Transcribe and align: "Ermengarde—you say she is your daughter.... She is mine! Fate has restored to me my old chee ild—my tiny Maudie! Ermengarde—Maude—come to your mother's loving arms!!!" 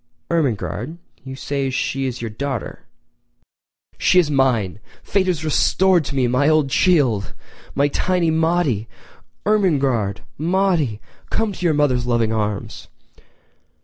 "Ermengarde—you 0.31 1.35
say 1.35 1.69
she 1.69 2.07
is 2.07 2.21
your 2.21 2.31
daughter.... 2.31 2.87
She 3.99 4.17
is 4.17 4.31
mine! 4.31 4.79
Fate 5.03 5.27
has 5.27 5.45
restored 5.45 6.03
to 6.05 6.15
me 6.15 6.25
my 6.25 6.49
old 6.49 6.71
chee 6.71 6.97
ild—my 6.97 7.87
tiny 7.89 8.31
Maudie! 8.31 8.87
Ermengarde—Maude—come 9.45 11.51
to 11.51 11.63
your 11.63 11.75
mother's 11.75 12.07
loving 12.07 12.33
arms!!!" 12.33 12.87